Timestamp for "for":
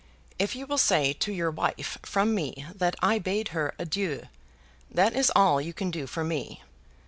6.07-6.23